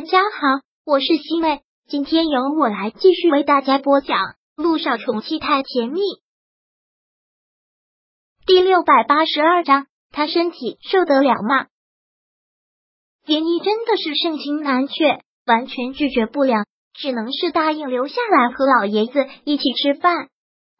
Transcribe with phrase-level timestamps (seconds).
[0.00, 4.16] 大家好，我是西妹，今天由我来继续为大家播讲
[4.56, 6.00] 《路上宠妻太甜蜜》
[8.46, 9.88] 第六百八十二章。
[10.10, 11.66] 他身体受得了吗？
[13.26, 16.64] 连依真的是盛情难却，完全拒绝不了，
[16.94, 20.30] 只能是答应留下来和老爷子一起吃饭。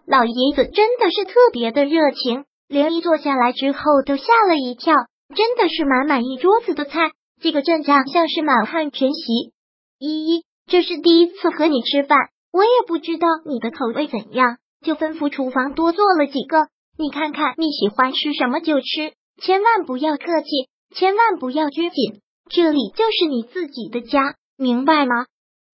[0.07, 4.95] 老爷子真的是特别的热情，连依坐下来之后都吓了一跳，
[5.37, 7.13] 真的是满满一桌子的菜。
[7.41, 9.53] 这个阵仗像是满汉全席。
[9.99, 12.19] 依依，这是第一次和你吃饭，
[12.53, 16.69] 我也不知道你的口味怎样，就吩咐厨房多做了几个。
[16.99, 20.49] 你看看你喜欢吃什么就吃，千万不要客气，
[20.95, 22.21] 千万不要拘谨。
[22.51, 25.25] 这里就是你自己的家，明白吗？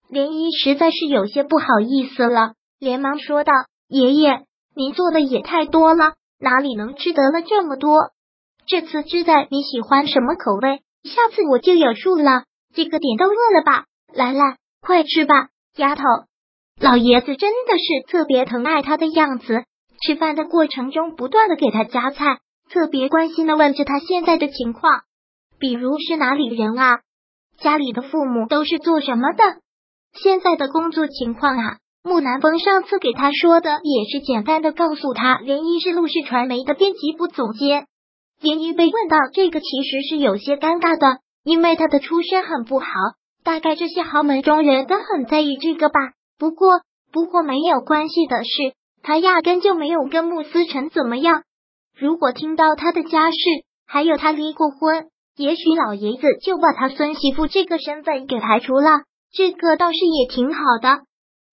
[0.08, 3.52] 莲依实在是有些不好意思了，连忙说道
[3.88, 4.44] ：“爷爷，
[4.76, 8.12] 您做的也太多了，哪里能吃得了这么多？
[8.68, 12.44] 这次知道你喜欢什么口味。”下次我就有数了。
[12.74, 13.84] 这个点都饿了吧？
[14.12, 16.02] 来来，快吃吧，丫头。
[16.80, 19.64] 老爷子真的是特别疼爱他的样子，
[20.02, 22.38] 吃饭的过程中不断的给他夹菜，
[22.70, 25.00] 特别关心的问着他现在的情况，
[25.58, 27.00] 比如是哪里人啊，
[27.58, 29.42] 家里的父母都是做什么的，
[30.12, 31.78] 现在的工作情况啊。
[32.02, 37.86] 木南风上次给他说的也是简单的告诉他，连一是陆氏传媒的编辑部总监。
[38.40, 42.86] 连依被问到这个，其实是有些尴尬的，因为他的出身很不好，
[43.42, 46.12] 大概这些豪门中人都很在意这个吧。
[46.38, 46.80] 不过，
[47.12, 51.42] 不过没有关系的是，他压根就没有跟穆思成怎么样。
[51.98, 53.36] 如果听到他的家世，
[53.86, 59.02] 还有他离过婚，也许老爷子就把他孙媳妇这个身份给排除了。
[59.32, 61.04] 这个倒是也挺好的。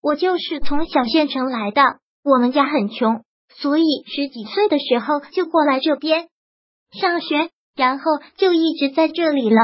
[0.02, 1.82] 我就是从小县城来的，
[2.24, 3.22] 我们家很穷，
[3.56, 6.28] 所以十几岁的时候就过来这边。
[7.00, 8.04] 上学，然后
[8.38, 9.58] 就一直在这里了。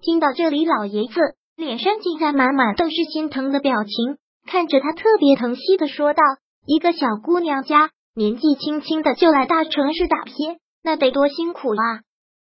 [0.00, 1.20] 听到这里，老爷子
[1.56, 6.22] 脸上竟然满满都是心疼的表情，看着他特别疼惜的说道
[6.66, 12.00] ：“一个小姑娘家，年纪轻轻的就来大城市打拼，那得多辛苦啊！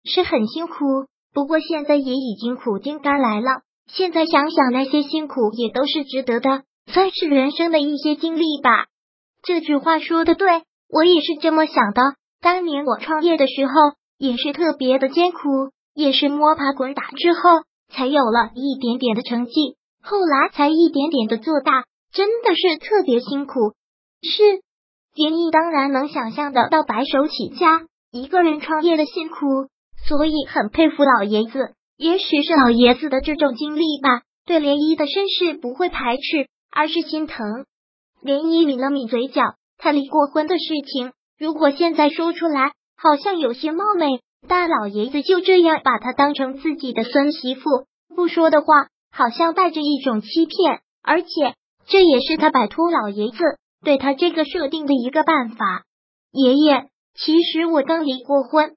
[0.04, 0.74] 是很辛苦，
[1.34, 3.62] 不过现在也已经苦尽甘来了。
[3.86, 8.86] 现在想想，那些辛苦也都是值得的，算是人生的一些经历吧。”
[9.42, 12.02] 这句话说的对，我也是这么想的。
[12.40, 13.72] 当年我创业的时候
[14.18, 15.38] 也是特别的艰苦，
[15.94, 17.40] 也是摸爬滚打之后
[17.88, 23.74] 才有了一点点的成绩，后来才一点点的做大，真的是特别辛苦。
[24.22, 24.42] 是，
[25.14, 29.36] 田毅当然能想象得到白手起家一个人创业的辛苦，
[30.06, 31.74] 所以很佩服老爷子。
[31.96, 37.44] 也许是老爷子的这种经历吧，对涟漪的身世不会排斥，而是心疼。
[38.22, 39.42] 涟漪抿了抿嘴角，
[39.78, 41.12] 他离过婚的事情。
[41.38, 44.20] 如果现在说出来，好像有些冒昧。
[44.46, 50.80] 大老爷子就这样把他当成自己的孙媳妇，不说的话，好像带着一种欺骗。
[51.02, 51.28] 而且
[51.86, 53.38] 这也是他摆脱老爷子
[53.82, 55.84] 对他这个设定的一个办法。
[56.30, 58.74] 爷爷，其实我刚离过婚。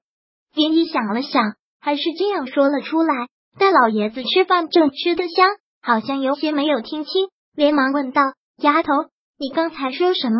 [0.54, 3.28] 林一想了想，还是这样说了出来。
[3.58, 5.48] 大老爷子吃饭正吃得香，
[5.82, 8.22] 好像有些没有听清，连忙问道
[8.58, 8.92] ：“丫头，
[9.38, 10.38] 你刚才说什么？”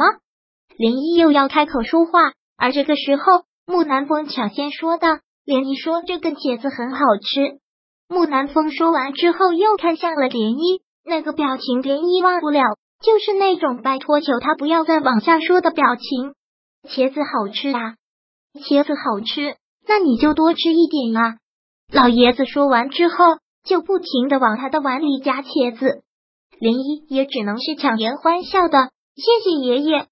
[0.79, 5.09] 林一又要开口说话，而这个时候，木南风抢先说道
[5.47, 7.61] ：“涟漪说这个茄子很好吃。”
[8.09, 12.63] 木南风说完之后，又看向了涟漪，那个表情涟漪忘不了，
[13.01, 16.35] 就是那种拜托求他不要再往下说的表情。
[16.89, 17.95] 茄子好吃啊，
[18.55, 19.57] 茄子好吃，
[19.87, 21.37] 那你就多吃一点啊。
[21.93, 23.15] 老爷子说完之后，
[23.65, 26.03] 就不停的往他的碗里夹茄子，
[26.61, 30.09] 涟漪也只能是强颜欢笑的，谢谢爷爷。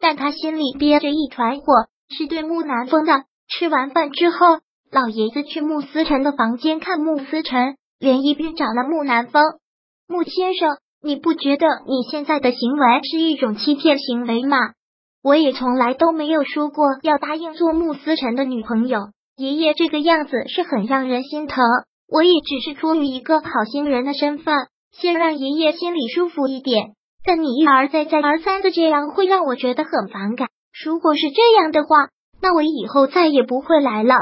[0.00, 1.64] 但他心里憋着一团火，
[2.08, 3.24] 是对木南风的。
[3.48, 4.60] 吃完饭之后，
[4.90, 9.42] 老爷子去穆思辰的房间看穆思辰，连一边找了木南风。
[10.06, 14.58] 穆先生，你不觉得你现在的行为是一种欺骗行为吗？
[15.22, 19.08] 我也从来都没有说过要答应做穆思辰的女朋友。
[19.36, 21.64] 爷爷这个样子是很让人心疼，
[22.10, 24.54] 我也只是出于一个好心人的身份，
[24.92, 26.92] 先让爷爷心里舒服一点。
[27.24, 30.48] 但你一而再再而三的这样，会让我觉得很反感。
[30.84, 32.10] 如果是这样的话，
[32.40, 34.14] 那我以后再也不会来了。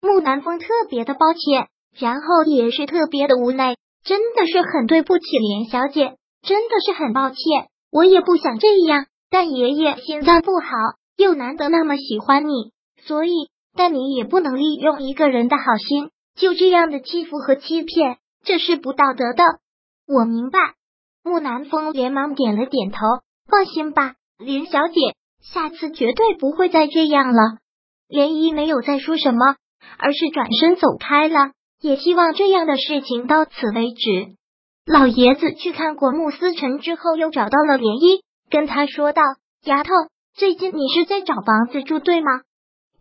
[0.00, 7.38] 木南风特别的抱歉，然后也是特别的无奈，真的是很对不起莲小姐，真的是很抱歉。
[7.90, 10.66] 我也不想这样，但爷爷心脏不好，
[11.16, 12.72] 又难得那么喜欢你，
[13.02, 19.44] 所以，但你也不能利用一个人的好心，就这样的欺负和欺骗，这是不道德的。
[20.06, 20.58] 我明白。
[21.24, 22.98] 木南风连忙点了点头，
[23.48, 25.00] 放心吧，林小姐，
[25.52, 27.58] 下次绝对不会再这样了。
[28.08, 29.56] 涟漪没有再说什么，
[29.98, 31.50] 而是转身走开了。
[31.80, 34.34] 也希望这样的事情到此为止。
[34.86, 39.22] 老爷子去看过穆思辰之后，又找到了涟漪，跟他说道
[39.64, 39.90] ：“丫头，
[40.34, 42.40] 最近你是在找房子住对吗？”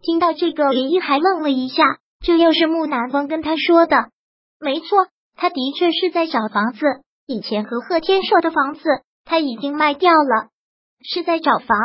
[0.01, 4.09] 听到这个，涟漪还愣了一下，这又是穆南风跟他说的。
[4.59, 6.80] 没错，他的确是在找房子。
[7.27, 8.81] 以前和贺天硕的房子
[9.24, 10.50] 他已经卖掉了，
[11.01, 11.77] 是在找房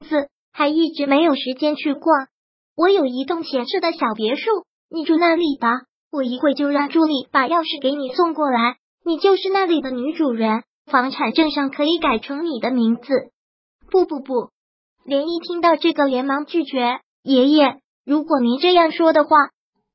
[0.00, 2.28] 子，还一直没有时间去逛。
[2.76, 4.50] 我有一栋闲置的小别墅，
[4.90, 5.82] 你住那里吧。
[6.12, 13.04] 我一会就让助理把钥匙给你送过来，你就是那里的女主人，房产证上可以改成你的名字。
[13.90, 14.50] 不不不，
[15.04, 17.00] 连一听到这个连忙拒绝。
[17.22, 19.30] 爷爷，如果您这样说的话，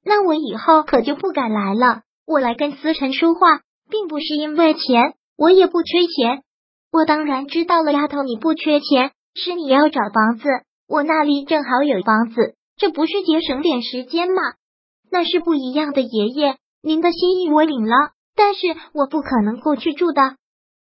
[0.04, 2.02] 那我以后可就不敢来了。
[2.26, 6.44] 我来跟思辰说话，并不是因为钱，我也不缺钱。
[6.92, 10.48] 我当然知道了，丫头，你不缺钱，是你要找房子，
[10.88, 12.56] 我那里正好有房子。
[12.78, 14.42] 这不是节省点时间吗？
[15.12, 17.96] 那是不一样的，爷爷，您的心意我领了，
[18.36, 18.60] 但是
[18.94, 20.22] 我不可能过去住的。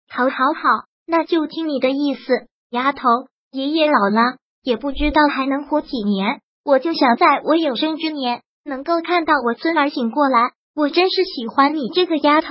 [0.09, 3.07] 好，好，好，那就听你的意思，丫头。
[3.51, 10.53] 爷爷老了，也不知道还能活几年，我就想在我有生之年能够看到我孙儿醒过来。
[10.73, 12.47] 我真是喜欢你这个丫头，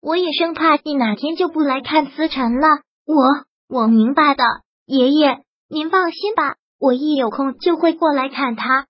[0.00, 2.68] 我也生怕你哪天就不来看思辰了。
[3.04, 3.24] 我，
[3.68, 4.44] 我明白的，
[4.86, 8.86] 爷爷，您放心吧，我一有空就会过来看他。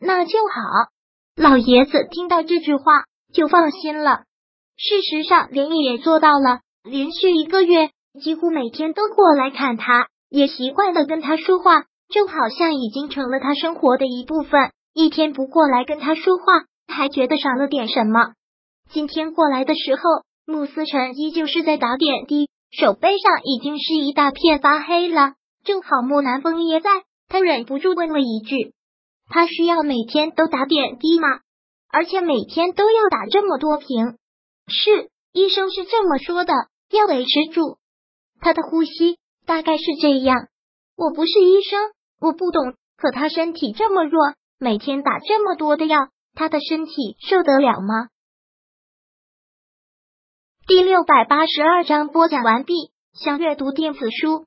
[0.00, 0.90] 那就好，
[1.36, 4.24] 老爷子听到这句话就放心了。
[4.76, 14.72] 事实上，连毅也做到了，连续一个月几乎每天都过来看他，也习惯了跟他说话，就好像已经成了他生活的一部分。
[14.94, 16.44] 一天不过来跟他说话，
[16.88, 18.32] 还觉得少了点什么。
[18.90, 20.02] 今天过来的时候，
[20.46, 25.34] 穆思辰依旧是在打点滴，手背上已经是一大片发黑了。
[25.68, 26.88] 正好木南风也在，
[27.28, 28.72] 他忍不住问了一句。
[29.28, 31.28] 他需要每天都打点滴吗？
[31.90, 34.16] 而且每天都要打这么多瓶？
[34.66, 36.54] 是，医生是这么说的，
[36.90, 37.76] 要维持住
[38.40, 40.48] 他的呼吸，大概是这样。
[40.96, 42.74] 我不是医生，我不懂。
[42.96, 44.18] 可他身体这么弱，
[44.58, 45.98] 每天打这么多的药，
[46.32, 48.08] 他的身体受得了吗？
[50.66, 52.90] 第六百八十二章播讲完毕。
[53.12, 54.46] 想阅读电子书，